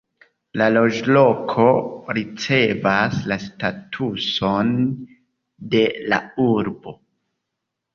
[0.61, 1.65] La loĝloko
[2.19, 4.75] ricevas la statuson
[5.77, 7.01] de la urbo.